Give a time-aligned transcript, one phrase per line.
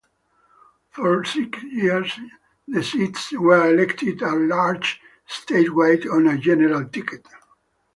[0.89, 2.17] For six years,
[2.67, 7.27] the seats were elected at-large statewide on a general ticket.